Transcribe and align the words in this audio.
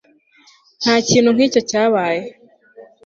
ntakintu 0.81 1.29
nkicyo 1.33 1.61
cyabaye 1.69 2.23